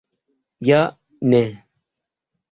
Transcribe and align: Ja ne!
Ja 0.69 0.79
ne! 1.33 1.43